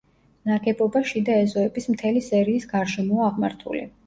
[0.51, 3.85] ნაგებობა შიდა ეზოების მთელი სერიის გარშემოა აღმართული.